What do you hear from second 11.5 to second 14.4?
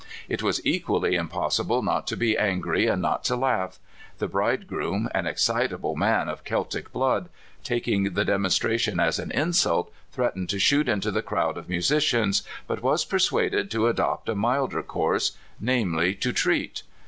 of musicians, but was per suaded to adopt a